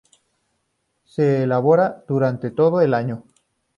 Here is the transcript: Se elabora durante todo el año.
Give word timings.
Se 1.03 1.43
elabora 1.43 2.03
durante 2.07 2.49
todo 2.49 2.81
el 2.81 2.95
año. 2.95 3.23